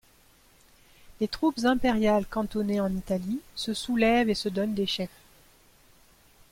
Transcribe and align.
Les 1.19 1.27
troupes 1.27 1.59
impériales 1.63 2.25
cantonnées 2.25 2.81
en 2.81 2.91
Italie 2.91 3.39
se 3.53 3.75
soulèvent 3.75 4.31
et 4.31 4.33
se 4.33 4.49
donnent 4.49 4.73
des 4.73 4.87
chefs. 4.87 5.11